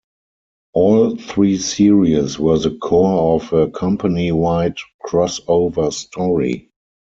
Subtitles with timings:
[0.73, 6.71] All three series were the core of a company-wide crossover story.